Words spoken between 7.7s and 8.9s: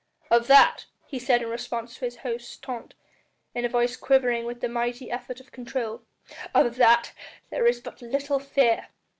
but little fear.